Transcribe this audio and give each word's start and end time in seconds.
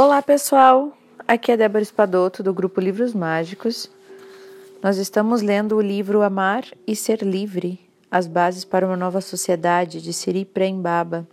Olá 0.00 0.22
pessoal, 0.22 0.96
aqui 1.26 1.50
é 1.50 1.56
Débora 1.56 1.82
Espadoto 1.82 2.40
do 2.40 2.54
grupo 2.54 2.80
Livros 2.80 3.12
Mágicos. 3.12 3.90
Nós 4.80 4.96
estamos 4.96 5.42
lendo 5.42 5.74
o 5.74 5.80
livro 5.80 6.22
Amar 6.22 6.62
e 6.86 6.94
Ser 6.94 7.20
Livre: 7.20 7.80
As 8.08 8.28
Bases 8.28 8.64
para 8.64 8.86
uma 8.86 8.96
Nova 8.96 9.20
Sociedade 9.20 10.00
de 10.00 10.12
Siri 10.12 10.44
Prembaba. 10.44 11.26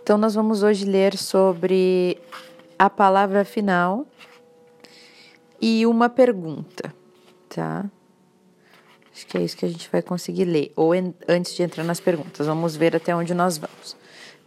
Então 0.00 0.16
nós 0.16 0.36
vamos 0.36 0.62
hoje 0.62 0.84
ler 0.84 1.16
sobre 1.16 2.16
a 2.78 2.88
palavra 2.88 3.44
final 3.44 4.06
e 5.60 5.84
uma 5.86 6.08
pergunta, 6.08 6.94
tá? 7.48 7.84
Acho 9.12 9.26
que 9.26 9.38
é 9.38 9.42
isso 9.42 9.56
que 9.56 9.66
a 9.66 9.68
gente 9.68 9.90
vai 9.90 10.02
conseguir 10.02 10.44
ler. 10.44 10.72
Ou 10.76 10.92
antes 11.26 11.52
de 11.56 11.64
entrar 11.64 11.82
nas 11.82 11.98
perguntas, 11.98 12.46
vamos 12.46 12.76
ver 12.76 12.94
até 12.94 13.12
onde 13.12 13.34
nós 13.34 13.58
vamos. 13.58 13.96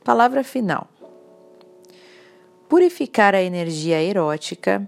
Palavra 0.06 0.42
final. 0.42 0.88
Purificar 2.70 3.34
a 3.34 3.42
energia 3.42 4.00
erótica 4.00 4.88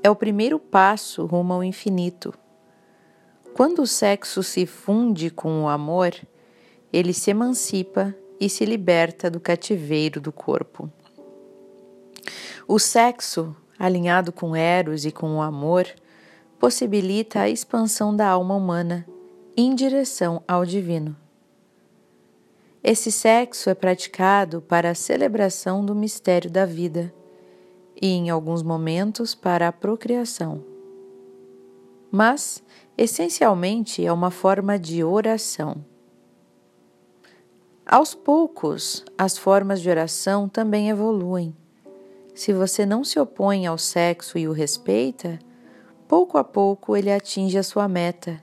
é 0.00 0.08
o 0.08 0.14
primeiro 0.14 0.60
passo 0.60 1.26
rumo 1.26 1.54
ao 1.54 1.64
infinito. 1.64 2.32
Quando 3.52 3.82
o 3.82 3.86
sexo 3.86 4.44
se 4.44 4.64
funde 4.64 5.28
com 5.28 5.64
o 5.64 5.68
amor, 5.68 6.14
ele 6.92 7.12
se 7.12 7.32
emancipa 7.32 8.14
e 8.38 8.48
se 8.48 8.64
liberta 8.64 9.28
do 9.28 9.40
cativeiro 9.40 10.20
do 10.20 10.30
corpo. 10.30 10.88
O 12.68 12.78
sexo, 12.78 13.56
alinhado 13.76 14.30
com 14.30 14.54
Eros 14.54 15.04
e 15.04 15.10
com 15.10 15.38
o 15.38 15.42
amor, 15.42 15.84
possibilita 16.60 17.40
a 17.40 17.48
expansão 17.48 18.14
da 18.14 18.28
alma 18.28 18.54
humana 18.54 19.04
em 19.56 19.74
direção 19.74 20.44
ao 20.46 20.64
divino. 20.64 21.16
Esse 22.88 23.10
sexo 23.10 23.68
é 23.68 23.74
praticado 23.74 24.62
para 24.62 24.90
a 24.90 24.94
celebração 24.94 25.84
do 25.84 25.92
mistério 25.92 26.48
da 26.48 26.64
vida 26.64 27.12
e, 28.00 28.06
em 28.06 28.30
alguns 28.30 28.62
momentos, 28.62 29.34
para 29.34 29.66
a 29.66 29.72
procriação. 29.72 30.62
Mas, 32.12 32.62
essencialmente, 32.96 34.06
é 34.06 34.12
uma 34.12 34.30
forma 34.30 34.78
de 34.78 35.02
oração. 35.02 35.84
Aos 37.84 38.14
poucos, 38.14 39.04
as 39.18 39.36
formas 39.36 39.80
de 39.80 39.90
oração 39.90 40.48
também 40.48 40.88
evoluem. 40.88 41.56
Se 42.36 42.52
você 42.52 42.86
não 42.86 43.02
se 43.02 43.18
opõe 43.18 43.66
ao 43.66 43.78
sexo 43.78 44.38
e 44.38 44.46
o 44.46 44.52
respeita, 44.52 45.40
pouco 46.06 46.38
a 46.38 46.44
pouco 46.44 46.96
ele 46.96 47.10
atinge 47.10 47.58
a 47.58 47.64
sua 47.64 47.88
meta, 47.88 48.40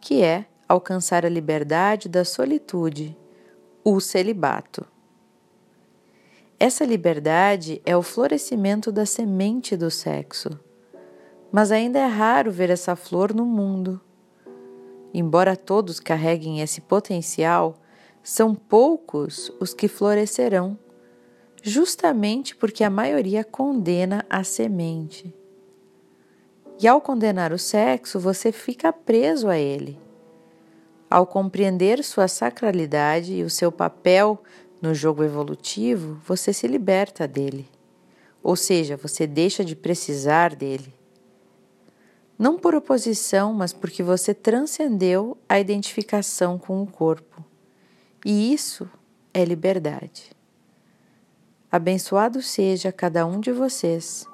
que 0.00 0.22
é 0.22 0.46
alcançar 0.68 1.26
a 1.26 1.28
liberdade 1.28 2.08
da 2.08 2.24
solitude 2.24 3.20
o 3.84 3.98
celibato. 3.98 4.86
Essa 6.58 6.84
liberdade 6.84 7.82
é 7.84 7.96
o 7.96 8.02
florescimento 8.02 8.92
da 8.92 9.04
semente 9.04 9.76
do 9.76 9.90
sexo, 9.90 10.50
mas 11.50 11.72
ainda 11.72 11.98
é 11.98 12.06
raro 12.06 12.52
ver 12.52 12.70
essa 12.70 12.94
flor 12.94 13.34
no 13.34 13.44
mundo. 13.44 14.00
Embora 15.12 15.56
todos 15.56 15.98
carreguem 15.98 16.60
esse 16.60 16.80
potencial, 16.80 17.74
são 18.22 18.54
poucos 18.54 19.50
os 19.58 19.74
que 19.74 19.88
florescerão, 19.88 20.78
justamente 21.60 22.54
porque 22.54 22.84
a 22.84 22.90
maioria 22.90 23.42
condena 23.42 24.24
a 24.30 24.44
semente. 24.44 25.34
E 26.80 26.86
ao 26.86 27.00
condenar 27.00 27.52
o 27.52 27.58
sexo, 27.58 28.20
você 28.20 28.52
fica 28.52 28.92
preso 28.92 29.48
a 29.48 29.58
ele. 29.58 29.98
Ao 31.12 31.26
compreender 31.26 32.02
sua 32.02 32.26
sacralidade 32.26 33.34
e 33.34 33.42
o 33.42 33.50
seu 33.50 33.70
papel 33.70 34.42
no 34.80 34.94
jogo 34.94 35.22
evolutivo, 35.22 36.18
você 36.24 36.54
se 36.54 36.66
liberta 36.66 37.28
dele. 37.28 37.68
Ou 38.42 38.56
seja, 38.56 38.96
você 38.96 39.26
deixa 39.26 39.62
de 39.62 39.76
precisar 39.76 40.56
dele. 40.56 40.94
Não 42.38 42.58
por 42.58 42.74
oposição, 42.74 43.52
mas 43.52 43.74
porque 43.74 44.02
você 44.02 44.32
transcendeu 44.32 45.36
a 45.46 45.60
identificação 45.60 46.56
com 46.56 46.82
o 46.82 46.86
corpo. 46.86 47.44
E 48.24 48.50
isso 48.50 48.88
é 49.34 49.44
liberdade. 49.44 50.30
Abençoado 51.70 52.40
seja 52.40 52.90
cada 52.90 53.26
um 53.26 53.38
de 53.38 53.52
vocês, 53.52 54.26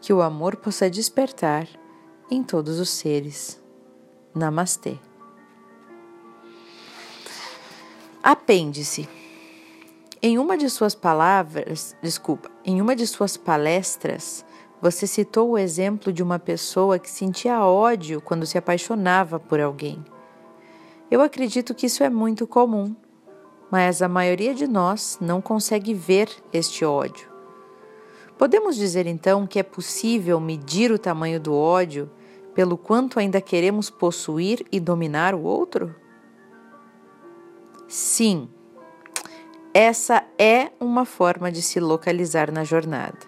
que 0.00 0.10
o 0.10 0.22
amor 0.22 0.56
possa 0.56 0.88
despertar 0.88 1.68
em 2.30 2.42
todos 2.42 2.80
os 2.80 2.88
seres. 2.88 3.60
Namastê. 4.34 5.11
Apêndice. 8.22 9.08
Em 10.22 10.38
uma 10.38 10.56
de 10.56 10.70
suas 10.70 10.94
palavras, 10.94 11.96
desculpa, 12.00 12.48
em 12.64 12.80
uma 12.80 12.94
de 12.94 13.04
suas 13.04 13.36
palestras, 13.36 14.44
você 14.80 15.08
citou 15.08 15.50
o 15.50 15.58
exemplo 15.58 16.12
de 16.12 16.22
uma 16.22 16.38
pessoa 16.38 17.00
que 17.00 17.10
sentia 17.10 17.64
ódio 17.64 18.20
quando 18.20 18.46
se 18.46 18.56
apaixonava 18.56 19.40
por 19.40 19.60
alguém. 19.60 20.04
Eu 21.10 21.20
acredito 21.20 21.74
que 21.74 21.86
isso 21.86 22.04
é 22.04 22.08
muito 22.08 22.46
comum, 22.46 22.94
mas 23.68 24.00
a 24.00 24.08
maioria 24.08 24.54
de 24.54 24.68
nós 24.68 25.18
não 25.20 25.42
consegue 25.42 25.92
ver 25.92 26.28
este 26.52 26.84
ódio. 26.84 27.28
Podemos 28.38 28.76
dizer 28.76 29.04
então 29.04 29.48
que 29.48 29.58
é 29.58 29.64
possível 29.64 30.38
medir 30.38 30.92
o 30.92 30.98
tamanho 30.98 31.40
do 31.40 31.56
ódio 31.56 32.08
pelo 32.54 32.78
quanto 32.78 33.18
ainda 33.18 33.40
queremos 33.40 33.90
possuir 33.90 34.64
e 34.70 34.78
dominar 34.78 35.34
o 35.34 35.42
outro? 35.42 35.92
Sim, 37.94 38.48
essa 39.74 40.24
é 40.38 40.70
uma 40.80 41.04
forma 41.04 41.52
de 41.52 41.60
se 41.60 41.78
localizar 41.78 42.50
na 42.50 42.64
jornada. 42.64 43.18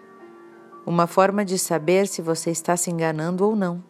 Uma 0.86 1.06
forma 1.06 1.44
de 1.44 1.58
saber 1.58 2.06
se 2.06 2.22
você 2.22 2.50
está 2.50 2.74
se 2.74 2.90
enganando 2.90 3.46
ou 3.46 3.54
não. 3.54 3.84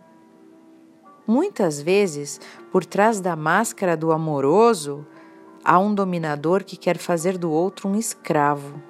Muitas 1.25 1.81
vezes, 1.81 2.41
por 2.73 2.85
trás 2.85 3.21
da 3.21 3.37
máscara 3.37 3.97
do 3.97 4.11
amoroso, 4.11 5.07
há 5.65 5.79
um 5.79 5.95
dominador 5.95 6.65
que 6.65 6.77
quer 6.77 6.99
fazer 6.99 7.39
do 7.39 7.53
outro 7.53 7.89
um 7.89 7.95
escravo. 7.95 8.83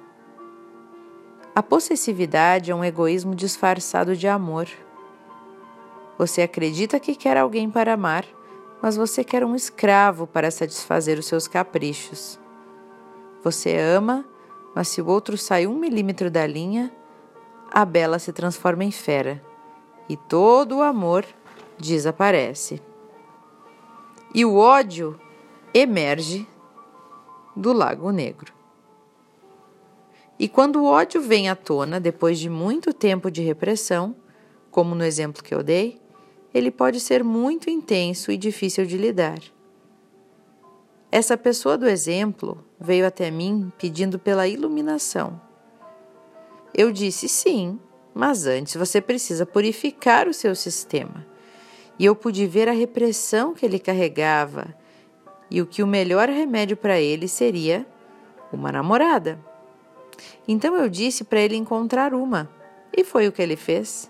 A 1.53 1.61
possessividade 1.61 2.71
é 2.71 2.75
um 2.75 2.83
egoísmo 2.83 3.35
disfarçado 3.35 4.15
de 4.15 4.27
amor. 4.27 4.67
Você 6.17 6.41
acredita 6.41 6.99
que 6.99 7.13
quer 7.13 7.37
alguém 7.37 7.69
para 7.69 7.93
amar, 7.93 8.25
mas 8.81 8.95
você 8.95 9.23
quer 9.23 9.43
um 9.43 9.55
escravo 9.55 10.27
para 10.27 10.51
satisfazer 10.51 11.17
os 11.17 11.25
seus 11.25 11.47
caprichos. 11.47 12.39
Você 13.43 13.77
ama, 13.77 14.25
mas 14.75 14.87
se 14.87 15.01
o 15.01 15.07
outro 15.07 15.37
sai 15.37 15.65
um 15.67 15.75
milímetro 15.75 16.29
da 16.29 16.45
linha, 16.45 16.91
a 17.71 17.85
bela 17.85 18.19
se 18.19 18.31
transforma 18.31 18.83
em 18.83 18.91
fera 18.91 19.41
e 20.07 20.15
todo 20.15 20.77
o 20.77 20.81
amor 20.81 21.25
desaparece. 21.77 22.81
E 24.33 24.45
o 24.45 24.57
ódio 24.57 25.19
emerge 25.73 26.47
do 27.55 27.73
Lago 27.73 28.11
Negro. 28.11 28.53
E 30.37 30.49
quando 30.49 30.81
o 30.81 30.85
ódio 30.85 31.21
vem 31.21 31.49
à 31.49 31.55
tona 31.55 31.99
depois 31.99 32.37
de 32.37 32.49
muito 32.49 32.93
tempo 32.93 33.31
de 33.31 33.41
repressão, 33.41 34.15
como 34.69 34.93
no 34.93 35.05
exemplo 35.05 35.41
que 35.41 35.55
eu 35.55 35.63
dei, 35.63 36.01
ele 36.55 36.71
pode 36.71 37.01
ser 37.01 37.21
muito 37.21 37.69
intenso 37.69 38.31
e 38.31 38.37
difícil 38.37 38.85
de 38.85 38.97
lidar. 38.97 39.39
Essa 41.11 41.37
pessoa 41.37 41.77
do 41.77 41.85
exemplo 41.85 42.63
veio 42.79 43.05
até 43.05 43.29
mim 43.29 43.73
pedindo 43.77 44.17
pela 44.17 44.47
iluminação. 44.47 45.39
Eu 46.73 46.93
disse 46.93 47.27
sim, 47.27 47.77
mas 48.13 48.47
antes 48.47 48.75
você 48.75 49.01
precisa 49.01 49.45
purificar 49.45 50.29
o 50.29 50.33
seu 50.33 50.55
sistema. 50.55 51.27
E 51.99 52.05
eu 52.05 52.15
pude 52.15 52.47
ver 52.47 52.69
a 52.69 52.73
repressão 52.73 53.53
que 53.53 53.65
ele 53.65 53.77
carregava 53.77 54.73
e 55.51 55.61
o 55.61 55.65
que 55.65 55.83
o 55.83 55.87
melhor 55.87 56.29
remédio 56.29 56.77
para 56.77 57.01
ele 57.01 57.27
seria 57.27 57.85
uma 58.51 58.71
namorada. 58.71 59.37
Então 60.47 60.73
eu 60.73 60.87
disse 60.87 61.25
para 61.25 61.41
ele 61.41 61.57
encontrar 61.57 62.13
uma, 62.13 62.49
e 62.95 63.03
foi 63.03 63.27
o 63.27 63.31
que 63.33 63.41
ele 63.41 63.57
fez. 63.57 64.09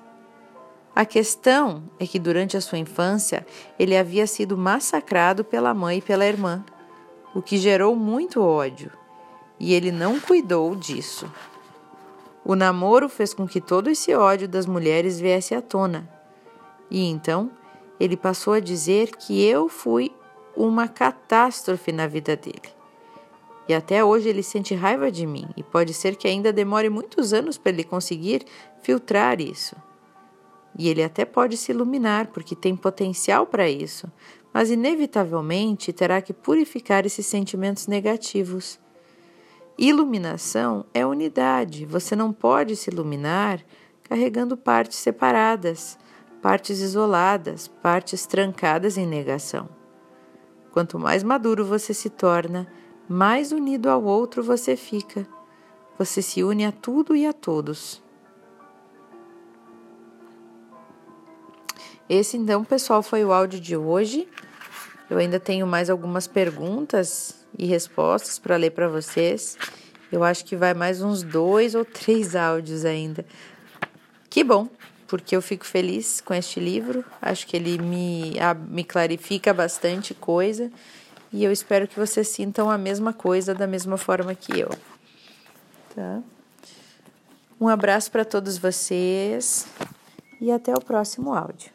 A 0.95 1.03
questão 1.03 1.83
é 1.99 2.07
que 2.07 2.17
durante 2.17 2.55
a 2.55 2.61
sua 2.61 2.77
infância 2.77 3.45
ele 3.77 3.97
havia 3.97 4.25
sido 4.25 4.57
massacrado 4.57 5.43
pela 5.43 5.73
mãe 5.73 5.97
e 5.97 6.01
pela 6.01 6.25
irmã, 6.25 6.63
o 7.33 7.41
que 7.41 7.57
gerou 7.57 7.97
muito 7.97 8.41
ódio, 8.41 8.89
e 9.59 9.73
ele 9.73 9.91
não 9.91 10.21
cuidou 10.21 10.73
disso. 10.73 11.29
O 12.45 12.55
namoro 12.55 13.09
fez 13.09 13.33
com 13.33 13.45
que 13.45 13.59
todo 13.59 13.89
esse 13.89 14.15
ódio 14.15 14.47
das 14.47 14.65
mulheres 14.65 15.19
viesse 15.19 15.53
à 15.53 15.61
tona, 15.61 16.09
e 16.89 17.03
então 17.03 17.51
ele 17.99 18.15
passou 18.15 18.53
a 18.53 18.61
dizer 18.61 19.13
que 19.17 19.43
eu 19.43 19.67
fui 19.67 20.15
uma 20.55 20.87
catástrofe 20.87 21.91
na 21.91 22.07
vida 22.07 22.37
dele. 22.37 22.73
E 23.67 23.73
até 23.73 24.01
hoje 24.01 24.29
ele 24.29 24.43
sente 24.43 24.73
raiva 24.73 25.11
de 25.11 25.27
mim, 25.27 25.49
e 25.57 25.63
pode 25.63 25.93
ser 25.93 26.15
que 26.15 26.25
ainda 26.25 26.53
demore 26.53 26.89
muitos 26.89 27.33
anos 27.33 27.57
para 27.57 27.73
ele 27.73 27.83
conseguir 27.83 28.45
filtrar 28.81 29.41
isso. 29.41 29.75
E 30.77 30.89
ele 30.89 31.03
até 31.03 31.23
pode 31.23 31.55
se 31.57 31.71
iluminar, 31.71 32.27
porque 32.27 32.55
tem 32.55 32.75
potencial 32.75 33.45
para 33.45 33.69
isso, 33.69 34.11
mas 34.53 34.69
inevitavelmente 34.69 35.93
terá 35.93 36.21
que 36.21 36.33
purificar 36.33 37.05
esses 37.05 37.25
sentimentos 37.25 37.87
negativos. 37.87 38.79
Iluminação 39.77 40.85
é 40.93 41.05
unidade. 41.05 41.85
Você 41.85 42.15
não 42.15 42.31
pode 42.31 42.75
se 42.75 42.89
iluminar 42.89 43.61
carregando 44.03 44.55
partes 44.55 44.97
separadas, 44.99 45.97
partes 46.41 46.79
isoladas, 46.79 47.67
partes 47.67 48.25
trancadas 48.25 48.97
em 48.97 49.05
negação. 49.05 49.67
Quanto 50.71 50.99
mais 50.99 51.23
maduro 51.23 51.65
você 51.65 51.93
se 51.93 52.09
torna, 52.09 52.67
mais 53.09 53.51
unido 53.51 53.89
ao 53.89 54.03
outro 54.03 54.43
você 54.43 54.75
fica. 54.75 55.27
Você 55.97 56.21
se 56.21 56.43
une 56.43 56.65
a 56.65 56.71
tudo 56.71 57.15
e 57.15 57.25
a 57.25 57.33
todos. 57.33 58.04
Esse 62.09 62.37
então, 62.37 62.63
pessoal, 62.63 63.01
foi 63.01 63.25
o 63.25 63.33
áudio 63.33 63.59
de 63.59 63.75
hoje. 63.75 64.27
Eu 65.09 65.17
ainda 65.17 65.39
tenho 65.39 65.65
mais 65.65 65.89
algumas 65.89 66.27
perguntas 66.27 67.35
e 67.57 67.65
respostas 67.65 68.37
para 68.37 68.55
ler 68.57 68.71
para 68.71 68.87
vocês. 68.87 69.57
Eu 70.11 70.23
acho 70.23 70.45
que 70.45 70.55
vai 70.55 70.73
mais 70.73 71.01
uns 71.01 71.23
dois 71.23 71.73
ou 71.73 71.83
três 71.83 72.35
áudios 72.35 72.85
ainda. 72.85 73.25
Que 74.29 74.43
bom, 74.43 74.67
porque 75.07 75.35
eu 75.35 75.41
fico 75.41 75.65
feliz 75.65 76.21
com 76.21 76.33
este 76.33 76.59
livro. 76.59 77.03
Acho 77.19 77.47
que 77.47 77.57
ele 77.57 77.79
me, 77.79 78.33
me 78.69 78.83
clarifica 78.83 79.51
bastante 79.51 80.13
coisa 80.13 80.71
e 81.33 81.43
eu 81.43 81.51
espero 81.51 81.87
que 81.87 81.99
vocês 81.99 82.27
sintam 82.27 82.69
a 82.69 82.77
mesma 82.77 83.13
coisa 83.13 83.53
da 83.53 83.65
mesma 83.65 83.97
forma 83.97 84.35
que 84.35 84.59
eu. 84.59 84.69
Tá? 85.95 86.21
Um 87.59 87.67
abraço 87.67 88.11
para 88.11 88.23
todos 88.23 88.59
vocês 88.59 89.65
e 90.39 90.51
até 90.51 90.71
o 90.73 90.81
próximo 90.81 91.33
áudio. 91.33 91.74